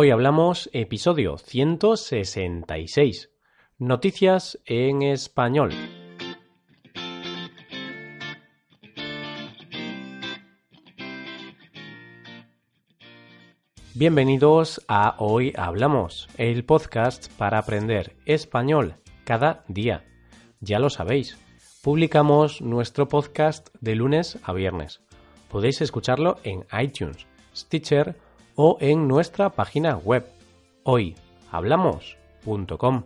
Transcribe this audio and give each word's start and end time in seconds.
Hoy 0.00 0.12
hablamos 0.12 0.70
episodio 0.72 1.38
166. 1.38 3.30
Noticias 3.78 4.56
en 4.64 5.02
español. 5.02 5.72
Bienvenidos 13.94 14.84
a 14.86 15.16
Hoy 15.18 15.52
Hablamos, 15.56 16.28
el 16.36 16.64
podcast 16.64 17.32
para 17.32 17.58
aprender 17.58 18.14
español 18.24 18.94
cada 19.24 19.64
día. 19.66 20.04
Ya 20.60 20.78
lo 20.78 20.90
sabéis, 20.90 21.36
publicamos 21.82 22.62
nuestro 22.62 23.08
podcast 23.08 23.70
de 23.80 23.96
lunes 23.96 24.38
a 24.44 24.52
viernes. 24.52 25.00
Podéis 25.50 25.80
escucharlo 25.80 26.36
en 26.44 26.64
iTunes, 26.80 27.26
Stitcher 27.52 28.27
o 28.60 28.76
en 28.80 29.06
nuestra 29.06 29.50
página 29.50 29.96
web 29.96 30.26
hoyhablamos.com. 30.82 33.04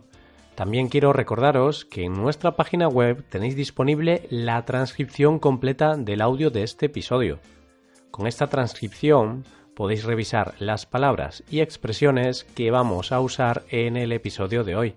También 0.55 0.89
quiero 0.89 1.13
recordaros 1.13 1.85
que 1.85 2.05
en 2.05 2.13
nuestra 2.13 2.55
página 2.55 2.87
web 2.87 3.23
tenéis 3.29 3.55
disponible 3.55 4.25
la 4.31 4.65
transcripción 4.65 5.37
completa 5.37 5.95
del 5.95 6.21
audio 6.21 6.49
de 6.49 6.63
este 6.63 6.87
episodio. 6.87 7.37
Con 8.09 8.25
esta 8.25 8.47
transcripción 8.47 9.45
podéis 9.75 10.05
revisar 10.05 10.55
las 10.57 10.87
palabras 10.87 11.43
y 11.51 11.59
expresiones 11.59 12.45
que 12.55 12.71
vamos 12.71 13.11
a 13.11 13.19
usar 13.19 13.61
en 13.69 13.95
el 13.95 14.11
episodio 14.11 14.63
de 14.63 14.75
hoy. 14.75 14.95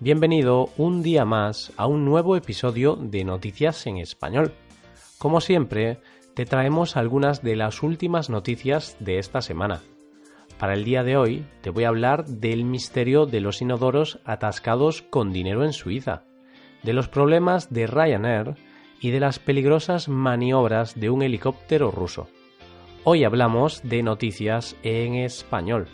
Bienvenido 0.00 0.70
un 0.78 1.02
día 1.02 1.26
más 1.26 1.72
a 1.76 1.86
un 1.86 2.06
nuevo 2.06 2.36
episodio 2.36 2.96
de 2.96 3.22
Noticias 3.22 3.86
en 3.86 3.98
Español. 3.98 4.54
Como 5.18 5.42
siempre, 5.42 5.98
te 6.38 6.46
traemos 6.46 6.96
algunas 6.96 7.42
de 7.42 7.56
las 7.56 7.82
últimas 7.82 8.30
noticias 8.30 8.96
de 9.00 9.18
esta 9.18 9.42
semana. 9.42 9.80
Para 10.56 10.74
el 10.74 10.84
día 10.84 11.02
de 11.02 11.16
hoy 11.16 11.44
te 11.62 11.70
voy 11.70 11.82
a 11.82 11.88
hablar 11.88 12.26
del 12.26 12.64
misterio 12.64 13.26
de 13.26 13.40
los 13.40 13.60
inodoros 13.60 14.20
atascados 14.24 15.02
con 15.02 15.32
dinero 15.32 15.64
en 15.64 15.72
Suiza, 15.72 16.22
de 16.84 16.92
los 16.92 17.08
problemas 17.08 17.72
de 17.74 17.88
Ryanair 17.88 18.54
y 19.00 19.10
de 19.10 19.18
las 19.18 19.40
peligrosas 19.40 20.08
maniobras 20.08 20.94
de 20.94 21.10
un 21.10 21.22
helicóptero 21.22 21.90
ruso. 21.90 22.28
Hoy 23.02 23.24
hablamos 23.24 23.82
de 23.82 24.04
noticias 24.04 24.76
en 24.84 25.16
español. 25.16 25.88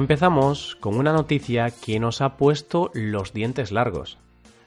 Empezamos 0.00 0.76
con 0.76 0.96
una 0.96 1.12
noticia 1.12 1.70
que 1.70 2.00
nos 2.00 2.22
ha 2.22 2.38
puesto 2.38 2.90
los 2.94 3.34
dientes 3.34 3.70
largos. 3.70 4.16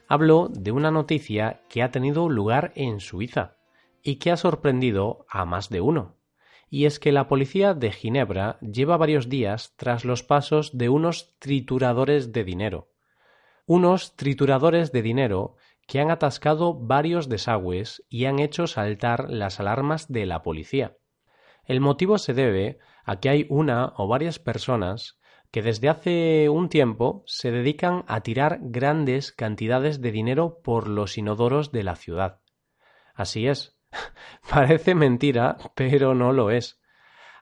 Hablo 0.06 0.48
de 0.48 0.70
una 0.70 0.92
noticia 0.92 1.60
que 1.68 1.82
ha 1.82 1.90
tenido 1.90 2.28
lugar 2.28 2.70
en 2.76 3.00
Suiza 3.00 3.56
y 4.00 4.20
que 4.20 4.30
ha 4.30 4.36
sorprendido 4.36 5.26
a 5.28 5.44
más 5.44 5.70
de 5.70 5.80
uno 5.80 6.14
y 6.70 6.84
es 6.84 7.00
que 7.00 7.10
la 7.10 7.26
policía 7.26 7.74
de 7.74 7.90
Ginebra 7.90 8.60
lleva 8.60 8.96
varios 8.96 9.28
días 9.28 9.74
tras 9.76 10.04
los 10.04 10.22
pasos 10.22 10.78
de 10.78 10.88
unos 10.88 11.36
trituradores 11.40 12.32
de 12.32 12.44
dinero. 12.44 12.92
Unos 13.66 14.14
trituradores 14.14 14.92
de 14.92 15.02
dinero 15.02 15.56
que 15.88 15.98
han 15.98 16.12
atascado 16.12 16.74
varios 16.74 17.28
desagües 17.28 18.04
y 18.08 18.26
han 18.26 18.38
hecho 18.38 18.68
saltar 18.68 19.30
las 19.30 19.58
alarmas 19.58 20.06
de 20.06 20.26
la 20.26 20.44
policía. 20.44 20.96
El 21.64 21.80
motivo 21.80 22.18
se 22.18 22.34
debe 22.34 22.78
a 23.04 23.18
que 23.18 23.30
hay 23.30 23.46
una 23.50 23.94
o 23.96 24.06
varias 24.06 24.38
personas 24.38 25.18
que 25.54 25.62
desde 25.62 25.88
hace 25.88 26.48
un 26.48 26.68
tiempo 26.68 27.22
se 27.26 27.52
dedican 27.52 28.02
a 28.08 28.22
tirar 28.22 28.58
grandes 28.60 29.30
cantidades 29.30 30.00
de 30.00 30.10
dinero 30.10 30.58
por 30.64 30.88
los 30.88 31.16
inodoros 31.16 31.70
de 31.70 31.84
la 31.84 31.94
ciudad. 31.94 32.40
Así 33.14 33.46
es, 33.46 33.78
Parece 34.50 34.96
mentira, 34.96 35.56
pero 35.76 36.12
no 36.12 36.32
lo 36.32 36.50
es. 36.50 36.82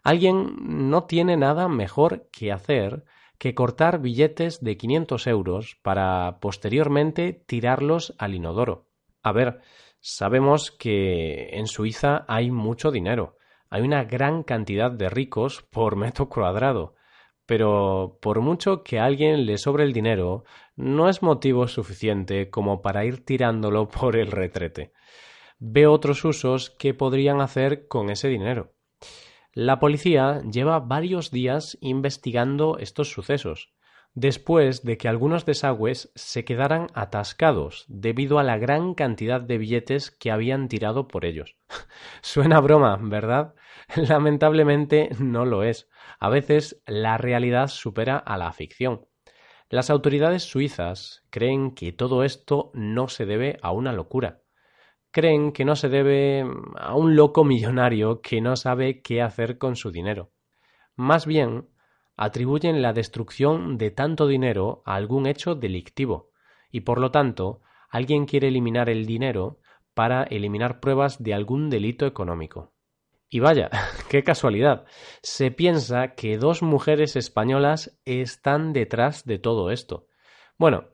Alguien 0.03 0.91
no 0.91 1.05
tiene 1.05 1.39
nada 1.39 1.69
mejor 1.69 2.29
que 2.31 2.53
hacer 2.53 3.05
que 3.39 3.55
cortar 3.55 4.03
billetes 4.03 4.61
de 4.61 4.77
500 4.77 5.27
euros 5.27 5.79
para 5.81 6.39
posteriormente 6.39 7.33
tirarlos 7.47 8.15
al 8.19 8.35
inodoro. 8.35 8.91
A 9.23 9.33
ver, 9.33 9.63
sabemos 10.01 10.71
que 10.71 11.49
en 11.55 11.67
Suiza 11.67 12.27
hay 12.29 12.51
mucho 12.51 12.91
dinero, 12.91 13.39
hay 13.71 13.81
una 13.81 14.05
gran 14.05 14.43
cantidad 14.43 14.91
de 14.91 15.09
ricos 15.09 15.63
por 15.63 15.97
metro 15.97 16.29
cuadrado, 16.29 16.95
pero 17.47 18.19
por 18.21 18.41
mucho 18.41 18.83
que 18.83 18.99
a 18.99 19.05
alguien 19.05 19.47
le 19.47 19.59
sobre 19.59 19.85
el 19.85 19.93
dinero, 19.93 20.45
no 20.77 21.09
es 21.09 21.23
motivo 21.23 21.69
suficiente 21.69 22.51
como 22.51 22.83
para 22.83 23.05
ir 23.05 23.25
tirándolo 23.25 23.89
por 24.01 24.17
el 24.17 24.31
retrete 24.31 24.93
ve 25.65 25.87
otros 25.87 26.25
usos 26.25 26.71
que 26.71 26.93
podrían 26.93 27.41
hacer 27.41 27.87
con 27.87 28.11
ese 28.11 28.27
dinero. 28.27 28.73
La 29.53 29.79
policía 29.79 30.43
lleva 30.51 30.81
varios 30.81 31.31
días 31.31 31.79
investigando 31.81 32.79
estos 32.79 33.13
sucesos, 33.13 33.73
después 34.13 34.83
de 34.83 34.99
que 34.99 35.07
algunos 35.07 35.47
desagües 35.47 36.11
se 36.17 36.45
quedaran 36.45 36.89
atascados 36.95 37.85
debido 37.87 38.41
a 38.41 38.43
la 38.43 38.59
gran 38.59 38.95
cantidad 38.95 39.41
de 39.41 39.59
billetes 39.59 40.11
que 40.11 40.33
habían 40.33 40.67
tirado 40.67 41.07
por 41.07 41.25
ellos. 41.25 41.57
Suena 42.23 42.61
broma, 42.61 42.99
¿verdad? 43.01 43.55
Lamentablemente 43.97 45.11
no 45.19 45.45
lo 45.45 45.63
es. 45.63 45.89
A 46.19 46.29
veces 46.31 46.83
la 46.87 47.19
realidad 47.19 47.69
supera 47.69 48.17
a 48.17 48.39
la 48.39 48.53
ficción. 48.53 49.07
Las 49.69 49.91
autoridades 49.91 50.45
suizas 50.45 51.25
creen 51.31 51.73
que 51.75 51.93
todo 51.93 52.25
esto 52.25 52.71
no 52.75 53.09
se 53.09 53.27
debe 53.27 53.59
a 53.63 53.73
una 53.73 53.93
locura, 53.93 54.43
creen 55.11 55.53
que 55.53 55.65
no 55.65 55.77
se 55.77 55.89
debe 55.89 56.45
a 56.77 56.95
un 56.95 57.17
loco 57.17 57.45
millonario 57.45 58.21
que 58.21 58.41
no 58.41 58.57
sabe 58.57 59.01
qué 59.01 59.23
hacer 59.23 59.57
con 59.59 59.77
su 59.77 59.91
dinero. 59.91 60.31
Más 60.95 61.27
bien, 61.27 61.69
atribuyen 62.17 62.83
la 62.83 62.93
destrucción 62.93 63.79
de 63.79 63.91
tanto 63.91 64.27
dinero 64.27 64.83
a 64.85 64.95
algún 64.95 65.27
hecho 65.27 65.55
delictivo, 65.55 66.31
y 66.71 66.81
por 66.81 67.01
lo 67.01 67.11
tanto, 67.11 67.63
alguien 67.89 68.27
quiere 68.27 68.49
eliminar 68.49 68.91
el 68.91 69.07
dinero 69.07 69.59
para 69.95 70.25
eliminar 70.25 70.81
pruebas 70.81 71.23
de 71.23 71.33
algún 71.33 71.71
delito 71.71 72.07
económico. 72.07 72.72
Y 73.33 73.41
vaya, 73.41 73.71
qué 74.11 74.23
casualidad. 74.23 74.85
Se 75.23 75.51
piensa 75.51 76.09
que 76.09 76.37
dos 76.37 76.63
mujeres 76.63 77.17
españolas 77.17 77.99
están 78.05 78.75
detrás 78.75 79.25
de 79.25 79.39
todo 79.39 79.71
esto. 79.71 80.07
Bueno, 80.59 80.91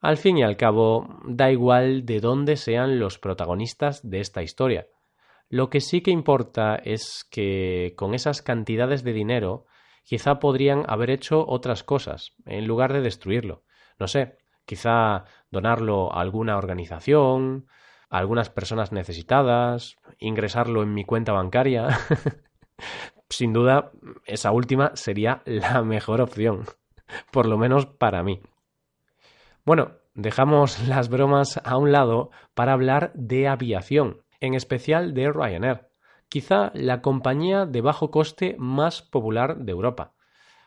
al 0.00 0.16
fin 0.16 0.38
y 0.38 0.42
al 0.42 0.56
cabo, 0.56 1.20
da 1.26 1.50
igual 1.50 2.06
de 2.06 2.20
dónde 2.20 2.56
sean 2.56 2.98
los 2.98 3.18
protagonistas 3.18 4.08
de 4.08 4.20
esta 4.20 4.42
historia. 4.42 4.86
Lo 5.50 5.68
que 5.68 5.80
sí 5.80 6.00
que 6.00 6.10
importa 6.10 6.76
es 6.76 7.28
que 7.30 7.92
con 7.94 8.14
esas 8.14 8.40
cantidades 8.40 9.04
de 9.04 9.12
dinero 9.12 9.66
quizá 10.02 10.38
podrían 10.38 10.84
haber 10.88 11.10
hecho 11.10 11.44
otras 11.46 11.84
cosas 11.84 12.32
en 12.46 12.66
lugar 12.66 12.94
de 12.94 13.02
destruirlo. 13.02 13.64
No 13.98 14.08
sé, 14.08 14.38
quizá 14.64 15.24
donarlo 15.50 16.10
a 16.10 16.22
alguna 16.22 16.56
organización, 16.56 17.66
algunas 18.12 18.50
personas 18.50 18.92
necesitadas, 18.92 19.96
ingresarlo 20.18 20.82
en 20.82 20.92
mi 20.92 21.04
cuenta 21.04 21.32
bancaria. 21.32 21.88
Sin 23.30 23.54
duda, 23.54 23.90
esa 24.26 24.52
última 24.52 24.92
sería 24.94 25.42
la 25.46 25.82
mejor 25.82 26.20
opción, 26.20 26.64
por 27.30 27.46
lo 27.46 27.56
menos 27.56 27.86
para 27.86 28.22
mí. 28.22 28.42
Bueno, 29.64 29.92
dejamos 30.12 30.86
las 30.86 31.08
bromas 31.08 31.58
a 31.64 31.78
un 31.78 31.90
lado 31.90 32.30
para 32.52 32.74
hablar 32.74 33.12
de 33.14 33.48
aviación, 33.48 34.20
en 34.40 34.52
especial 34.52 35.14
de 35.14 35.32
Ryanair, 35.32 35.88
quizá 36.28 36.70
la 36.74 37.00
compañía 37.00 37.64
de 37.64 37.80
bajo 37.80 38.10
coste 38.10 38.56
más 38.58 39.00
popular 39.00 39.56
de 39.56 39.72
Europa. 39.72 40.12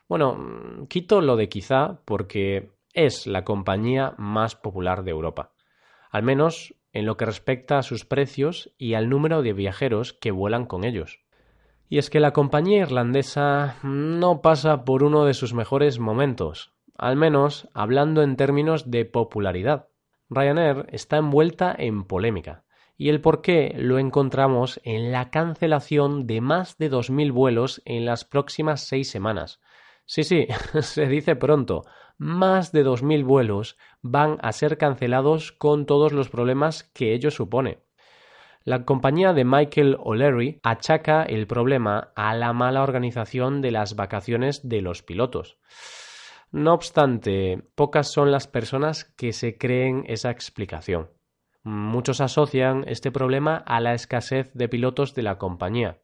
Bueno, 0.10 0.88
quito 0.90 1.22
lo 1.22 1.36
de 1.36 1.48
quizá 1.48 2.00
porque 2.06 2.72
es 2.94 3.28
la 3.28 3.44
compañía 3.44 4.16
más 4.18 4.56
popular 4.56 5.04
de 5.04 5.12
Europa, 5.12 5.52
al 6.10 6.24
menos 6.24 6.74
en 6.96 7.06
lo 7.06 7.18
que 7.18 7.26
respecta 7.26 7.78
a 7.78 7.84
sus 7.84 8.06
precios 8.06 8.74
y 8.78 8.94
al 8.94 9.10
número 9.10 9.42
de 9.42 9.52
viajeros 9.52 10.14
que 10.14 10.32
vuelan 10.32 10.66
con 10.66 10.86
ellos. 10.86 11.20
Y 11.90 11.98
es 11.98 12.10
que 12.10 12.22
la 12.22 12.32
compañía 12.32 12.80
irlandesa 12.80 13.76
no 13.84 14.42
pasa 14.42 14.86
por 14.86 15.04
uno 15.04 15.26
de 15.26 15.34
sus 15.34 15.54
mejores 15.54 16.00
momentos, 16.00 16.74
al 16.98 17.18
menos 17.18 17.68
hablando 17.74 18.24
en 18.24 18.38
términos 18.38 18.90
de 18.90 19.04
popularidad. 19.04 19.90
Ryanair 20.30 20.88
está 20.90 21.18
envuelta 21.18 21.76
en 21.78 22.06
polémica, 22.06 22.64
y 22.98 23.10
el 23.10 23.20
por 23.20 23.42
qué 23.42 23.76
lo 23.78 24.00
encontramos 24.00 24.80
en 24.86 25.12
la 25.12 25.30
cancelación 25.30 26.26
de 26.26 26.40
más 26.40 26.78
de 26.78 26.90
2.000 26.90 27.34
vuelos 27.34 27.82
en 27.84 28.06
las 28.06 28.24
próximas 28.24 28.88
seis 28.88 29.10
semanas. 29.12 29.60
Sí, 30.06 30.24
sí, 30.24 30.48
se 30.82 31.08
dice 31.08 31.36
pronto, 31.36 31.84
más 32.18 32.72
de 32.72 32.86
2.000 32.86 33.26
vuelos 33.26 33.78
van 34.02 34.38
a 34.42 34.52
ser 34.52 34.78
cancelados 34.78 35.52
con 35.52 35.86
todos 35.86 36.14
los 36.14 36.30
problemas 36.30 36.84
que 36.84 37.14
ello 37.14 37.32
supone. 37.32 37.80
La 38.64 38.84
compañía 38.84 39.34
de 39.34 39.46
Michael 39.46 39.98
O'Leary 40.00 40.60
achaca 40.64 41.24
el 41.24 41.46
problema 41.46 42.12
a 42.16 42.34
la 42.36 42.52
mala 42.52 42.82
organización 42.82 43.62
de 43.62 43.72
las 43.72 43.96
vacaciones 43.96 44.68
de 44.68 44.82
los 44.82 45.04
pilotos. 45.04 45.60
No 46.52 46.74
obstante, 46.74 47.62
pocas 47.76 48.12
son 48.12 48.32
las 48.32 48.48
personas 48.48 49.04
que 49.04 49.34
se 49.34 49.58
creen 49.58 50.04
esa 50.08 50.32
explicación. 50.32 51.12
Muchos 51.64 52.22
asocian 52.22 52.86
este 52.88 53.12
problema 53.12 53.58
a 53.58 53.80
la 53.82 53.94
escasez 53.94 54.52
de 54.54 54.70
pilotos 54.70 55.14
de 55.16 55.24
la 55.24 55.38
compañía, 55.38 56.00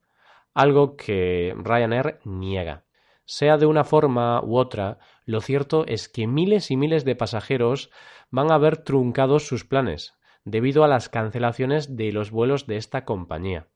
algo 0.54 0.98
que 0.98 1.56
Ryanair 1.58 2.20
niega. 2.26 2.84
Sea 3.34 3.58
de 3.58 3.66
una 3.66 3.86
forma 3.86 4.44
u 4.44 4.58
otra, 4.58 5.00
lo 5.24 5.40
cierto 5.40 5.86
es 5.88 6.10
que 6.10 6.28
miles 6.28 6.70
y 6.70 6.76
miles 6.76 7.06
de 7.06 7.16
pasajeros 7.16 7.90
van 8.30 8.52
a 8.52 8.58
ver 8.58 8.76
truncados 8.76 9.48
sus 9.48 9.64
planes, 9.64 10.16
debido 10.44 10.84
a 10.84 10.90
las 10.90 11.08
cancelaciones 11.08 11.96
de 11.96 12.12
los 12.12 12.30
vuelos 12.30 12.68
de 12.68 12.76
esta 12.76 13.06
compañía. 13.06 13.70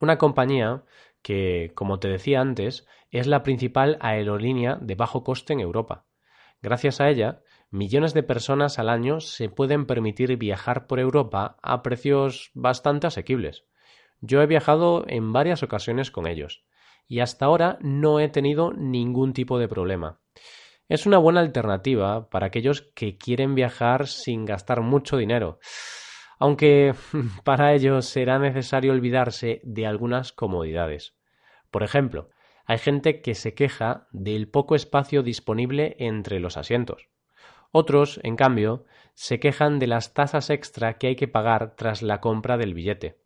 Una 0.00 0.18
compañía 0.18 0.82
que, 1.22 1.70
como 1.76 2.00
te 2.00 2.08
decía 2.08 2.40
antes, 2.40 2.88
es 3.12 3.28
la 3.28 3.44
principal 3.44 3.98
aerolínea 4.00 4.78
de 4.80 4.96
bajo 4.96 5.22
coste 5.22 5.52
en 5.52 5.60
Europa. 5.60 6.06
Gracias 6.60 7.00
a 7.00 7.08
ella, 7.08 7.42
millones 7.70 8.14
de 8.14 8.24
personas 8.24 8.80
al 8.80 8.88
año 8.88 9.20
se 9.20 9.48
pueden 9.48 9.86
permitir 9.86 10.36
viajar 10.38 10.88
por 10.88 10.98
Europa 10.98 11.56
a 11.62 11.84
precios 11.84 12.50
bastante 12.52 13.06
asequibles. 13.06 13.64
Yo 14.20 14.42
he 14.42 14.46
viajado 14.48 15.04
en 15.06 15.32
varias 15.32 15.62
ocasiones 15.62 16.10
con 16.10 16.26
ellos 16.26 16.64
y 17.08 17.20
hasta 17.20 17.46
ahora 17.46 17.78
no 17.80 18.20
he 18.20 18.28
tenido 18.28 18.72
ningún 18.72 19.32
tipo 19.32 19.58
de 19.58 19.66
problema. 19.66 20.20
Es 20.88 21.06
una 21.06 21.18
buena 21.18 21.40
alternativa 21.40 22.30
para 22.30 22.46
aquellos 22.46 22.82
que 22.82 23.18
quieren 23.18 23.54
viajar 23.54 24.06
sin 24.06 24.44
gastar 24.44 24.82
mucho 24.82 25.16
dinero, 25.16 25.58
aunque 26.38 26.94
para 27.44 27.74
ello 27.74 28.00
será 28.02 28.38
necesario 28.38 28.92
olvidarse 28.92 29.60
de 29.64 29.86
algunas 29.86 30.32
comodidades. 30.32 31.16
Por 31.70 31.82
ejemplo, 31.82 32.30
hay 32.64 32.78
gente 32.78 33.22
que 33.22 33.34
se 33.34 33.54
queja 33.54 34.06
del 34.12 34.48
poco 34.48 34.74
espacio 34.74 35.22
disponible 35.22 35.96
entre 35.98 36.38
los 36.38 36.56
asientos. 36.56 37.08
Otros, 37.70 38.20
en 38.22 38.36
cambio, 38.36 38.84
se 39.14 39.40
quejan 39.40 39.78
de 39.78 39.86
las 39.86 40.14
tasas 40.14 40.48
extra 40.50 40.98
que 40.98 41.08
hay 41.08 41.16
que 41.16 41.28
pagar 41.28 41.76
tras 41.76 42.02
la 42.02 42.20
compra 42.20 42.56
del 42.56 42.74
billete. 42.74 43.18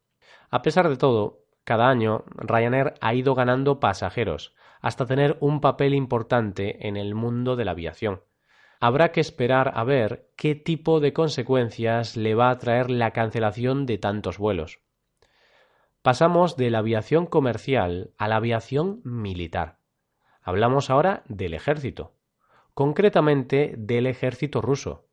A 0.51 0.63
pesar 0.63 0.89
de 0.89 0.97
todo, 0.97 1.42
cada 1.65 1.89
año 1.89 2.25
Ryanair 2.35 2.95
ha 3.01 3.15
ido 3.15 3.35
ganando 3.35 3.81
pasajeros, 3.81 4.55
hasta 4.81 5.07
tener 5.07 5.37
un 5.41 5.61
papel 5.61 5.95
importante 5.95 6.89
en 6.89 6.97
el 6.97 7.15
mundo 7.15 7.57
de 7.57 7.65
la 7.65 7.71
aviación. 7.71 8.23
Habrá 8.81 9.13
que 9.13 9.21
esperar 9.21 9.71
a 9.77 9.85
ver 9.85 10.29
qué 10.37 10.57
tipo 10.57 10.99
de 10.99 11.13
consecuencias 11.13 12.17
le 12.17 12.35
va 12.35 12.51
a 12.51 12.59
traer 12.59 12.91
la 12.91 13.13
cancelación 13.13 13.87
de 13.87 13.99
tantos 13.99 14.39
vuelos. 14.39 14.81
Pasamos 16.03 16.57
de 16.57 16.69
la 16.71 16.79
aviación 16.79 17.27
comercial 17.27 18.11
a 18.19 18.27
la 18.27 18.37
aviación 18.37 19.01
militar. 19.05 19.79
Hablamos 20.43 20.91
ahora 20.91 21.23
del 21.29 21.55
ejército, 21.55 22.17
concretamente 22.75 23.77
del 23.79 24.09
ejército 24.09 24.61
ruso. 24.61 25.07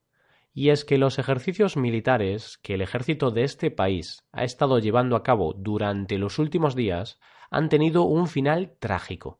Y 0.59 0.71
es 0.71 0.83
que 0.83 0.97
los 0.97 1.19
ejercicios 1.19 1.77
militares 1.77 2.57
que 2.61 2.73
el 2.73 2.81
ejército 2.81 3.31
de 3.31 3.45
este 3.45 3.71
país 3.71 4.25
ha 4.33 4.43
estado 4.43 4.79
llevando 4.79 5.15
a 5.15 5.23
cabo 5.23 5.53
durante 5.53 6.17
los 6.17 6.37
últimos 6.37 6.75
días 6.75 7.17
han 7.49 7.69
tenido 7.69 8.03
un 8.03 8.27
final 8.27 8.75
trágico. 8.77 9.39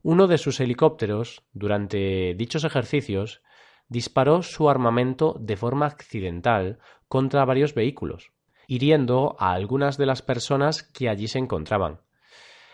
Uno 0.00 0.26
de 0.26 0.38
sus 0.38 0.58
helicópteros, 0.60 1.42
durante 1.52 2.32
dichos 2.32 2.64
ejercicios, 2.64 3.42
disparó 3.88 4.42
su 4.42 4.70
armamento 4.70 5.36
de 5.38 5.58
forma 5.58 5.84
accidental 5.84 6.78
contra 7.08 7.44
varios 7.44 7.74
vehículos, 7.74 8.32
hiriendo 8.66 9.36
a 9.38 9.52
algunas 9.52 9.98
de 9.98 10.06
las 10.06 10.22
personas 10.22 10.82
que 10.82 11.10
allí 11.10 11.28
se 11.28 11.40
encontraban. 11.40 12.00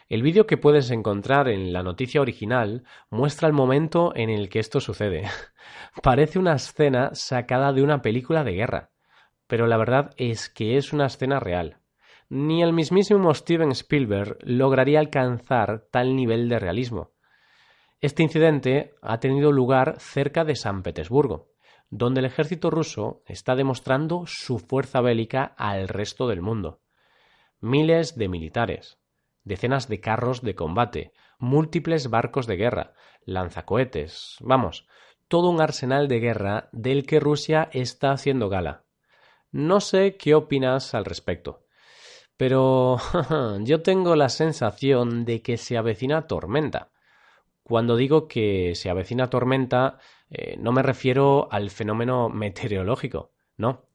El 0.09 0.23
vídeo 0.23 0.47
que 0.47 0.59
puedes 0.59 0.91
encontrar 0.91 1.49
en 1.49 1.73
la 1.73 1.83
noticia 1.83 2.21
original 2.21 2.85
muestra 3.09 3.49
el 3.49 3.55
momento 3.55 4.13
en 4.15 4.29
el 4.29 4.51
que 4.51 4.59
esto 4.59 4.79
sucede. 4.81 5.31
Parece 6.03 6.39
una 6.39 6.55
escena 6.55 7.15
sacada 7.15 7.73
de 7.73 7.83
una 7.83 8.03
película 8.03 8.45
de 8.45 8.53
guerra, 8.53 8.91
pero 9.47 9.67
la 9.67 9.79
verdad 9.79 10.11
es 10.19 10.51
que 10.51 10.77
es 10.77 10.93
una 10.93 11.07
escena 11.07 11.41
real. 11.41 11.79
Ni 12.29 12.63
el 12.63 12.75
mismísimo 12.75 13.33
Steven 13.33 13.71
Spielberg 13.71 14.37
lograría 14.43 14.99
alcanzar 14.99 15.87
tal 15.91 16.15
nivel 16.17 16.51
de 16.51 16.59
realismo. 16.59 17.13
Este 18.01 18.23
incidente 18.23 18.95
ha 19.01 19.21
tenido 19.21 19.53
lugar 19.53 19.97
cerca 19.99 20.45
de 20.45 20.55
San 20.55 20.83
Petersburgo, 20.83 21.49
donde 21.89 22.21
el 22.21 22.27
ejército 22.27 22.69
ruso 22.69 23.23
está 23.27 23.55
demostrando 23.55 24.25
su 24.27 24.59
fuerza 24.59 25.01
bélica 25.01 25.55
al 25.57 25.89
resto 25.89 26.29
del 26.29 26.43
mundo. 26.43 26.81
Miles 27.61 28.17
de 28.17 28.29
militares, 28.29 28.99
decenas 29.45 29.89
de 29.89 30.01
carros 30.01 30.43
de 30.43 30.55
combate, 30.55 31.13
múltiples 31.39 32.09
barcos 32.11 32.47
de 32.47 32.57
guerra, 32.57 32.95
lanzacohetes, 33.25 34.37
vamos, 34.41 34.87
todo 35.29 35.51
un 35.51 35.61
arsenal 35.61 36.09
de 36.09 36.21
guerra 36.21 36.69
del 36.73 37.07
que 37.07 37.21
Rusia 37.21 37.69
está 37.73 38.13
haciendo 38.13 38.49
gala. 38.49 38.85
No 39.53 39.81
sé 39.81 40.17
qué 40.17 40.35
opinas 40.35 40.95
al 40.95 41.05
respecto, 41.05 41.65
pero 42.37 42.99
yo 43.61 43.83
tengo 43.83 44.17
la 44.17 44.29
sensación 44.29 45.25
de 45.25 45.43
que 45.43 45.57
se 45.57 45.77
avecina 45.77 46.27
tormenta. 46.27 46.91
Cuando 47.63 47.97
digo 47.97 48.29
que 48.29 48.75
se 48.75 48.91
avecina 48.91 49.31
tormenta, 49.31 49.99
eh, 50.29 50.57
no 50.59 50.73
me 50.73 50.83
refiero 50.83 51.49
al 51.51 51.71
fenómeno 51.71 52.29
meteorológico, 52.31 53.33
no. 53.57 53.87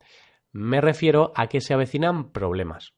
Me 0.51 0.81
refiero 0.81 1.31
a 1.35 1.47
que 1.47 1.61
se 1.61 1.75
avecinan 1.75 2.31
problemas. 2.31 2.95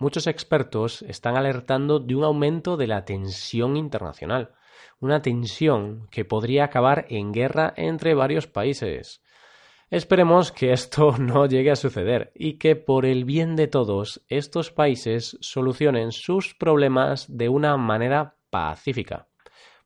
Muchos 0.00 0.28
expertos 0.28 1.02
están 1.02 1.36
alertando 1.36 1.98
de 1.98 2.14
un 2.14 2.22
aumento 2.22 2.76
de 2.76 2.86
la 2.86 3.04
tensión 3.04 3.76
internacional, 3.76 4.52
una 5.00 5.22
tensión 5.22 6.06
que 6.12 6.24
podría 6.24 6.64
acabar 6.64 7.06
en 7.08 7.32
guerra 7.32 7.74
entre 7.76 8.14
varios 8.14 8.46
países. 8.46 9.22
Esperemos 9.90 10.52
que 10.52 10.72
esto 10.72 11.16
no 11.18 11.46
llegue 11.46 11.72
a 11.72 11.76
suceder 11.76 12.30
y 12.36 12.58
que 12.58 12.76
por 12.76 13.06
el 13.06 13.24
bien 13.24 13.56
de 13.56 13.66
todos 13.66 14.24
estos 14.28 14.70
países 14.70 15.36
solucionen 15.40 16.12
sus 16.12 16.54
problemas 16.54 17.26
de 17.36 17.48
una 17.48 17.76
manera 17.76 18.36
pacífica. 18.50 19.26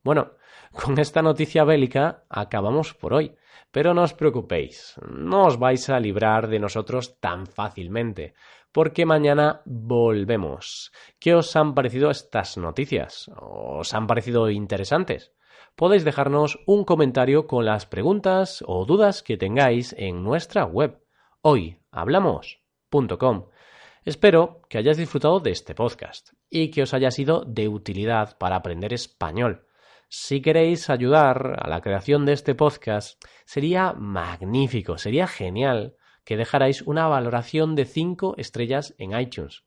Bueno, 0.03 0.33
con 0.73 0.99
esta 0.99 1.23
noticia 1.23 1.65
bélica 1.65 2.25
acabamos 2.29 2.93
por 2.93 3.15
hoy, 3.15 3.35
pero 3.73 3.95
no 3.95 4.05
os 4.05 4.15
preocupéis, 4.15 4.95
no 5.09 5.49
os 5.49 5.59
vais 5.59 5.89
a 5.89 5.99
librar 5.99 6.47
de 6.47 6.61
nosotros 6.61 7.19
tan 7.19 7.49
fácilmente, 7.49 8.35
porque 8.71 9.07
mañana 9.07 9.63
volvemos. 9.65 10.93
¿Qué 11.19 11.35
os 11.35 11.57
han 11.57 11.75
parecido 11.75 12.11
estas 12.11 12.59
noticias? 12.59 13.31
¿Os 13.41 13.95
han 13.95 14.07
parecido 14.07 14.51
interesantes? 14.51 15.33
Podéis 15.75 16.05
dejarnos 16.05 16.59
un 16.67 16.85
comentario 16.85 17.47
con 17.47 17.65
las 17.65 17.87
preguntas 17.87 18.63
o 18.67 18.85
dudas 18.85 19.23
que 19.23 19.39
tengáis 19.39 19.95
en 19.99 20.23
nuestra 20.23 20.65
web 20.65 21.01
hoyhablamos.com. 21.41 23.47
Espero 24.05 24.61
que 24.69 24.79
hayáis 24.79 24.99
disfrutado 24.99 25.41
de 25.41 25.51
este 25.51 25.75
podcast 25.75 26.35
y 26.51 26.71
que 26.71 26.83
os 26.83 26.93
haya 26.93 27.11
sido 27.11 27.45
de 27.47 27.69
utilidad 27.69 28.37
para 28.37 28.57
aprender 28.57 28.93
español. 28.93 29.65
Si 30.15 30.43
queréis 30.43 30.91
ayudar 30.91 31.57
a 31.59 31.71
la 31.71 31.81
creación 31.81 32.27
de 32.27 32.35
este 32.35 32.55
podcast, 32.55 33.19
sería 33.47 33.95
magnífico, 33.95 34.99
sería 34.99 35.27
genial 35.27 35.95
que 36.27 36.37
dejarais 36.37 36.83
una 36.83 37.07
valoración 37.07 37.75
de 37.77 37.87
5 37.87 38.35
estrellas 38.37 38.95
en 38.99 39.19
iTunes. 39.19 39.65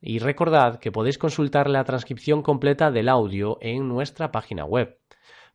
Y 0.00 0.18
recordad 0.18 0.80
que 0.80 0.90
podéis 0.90 1.18
consultar 1.18 1.70
la 1.70 1.84
transcripción 1.84 2.42
completa 2.42 2.90
del 2.90 3.08
audio 3.08 3.58
en 3.60 3.86
nuestra 3.86 4.32
página 4.32 4.64
web. 4.64 4.98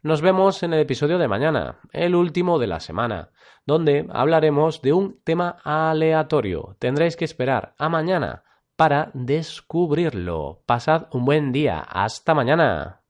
Nos 0.02 0.22
vemos 0.22 0.64
en 0.64 0.72
el 0.72 0.80
episodio 0.80 1.18
de 1.18 1.28
mañana, 1.28 1.82
el 1.92 2.16
último 2.16 2.58
de 2.58 2.68
la 2.68 2.80
semana, 2.80 3.32
donde 3.66 4.08
hablaremos 4.14 4.82
de 4.82 4.94
un 4.94 5.20
tema 5.26 5.58
aleatorio. 5.66 6.78
Tendréis 6.80 7.18
que 7.18 7.26
esperar 7.26 7.76
a 7.78 7.90
mañana 7.90 8.46
para 8.78 9.12
descubrirlo. 9.14 10.64
Pasad 10.66 11.08
un 11.12 11.26
buen 11.26 11.52
día. 11.52 11.82
Hasta 11.82 12.34
mañana. 12.34 13.01